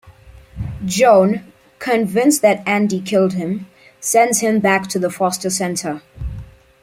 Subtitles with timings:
[0.83, 3.67] Joanne, convinced that Andy killed him,
[3.99, 6.01] sends him back to the foster center.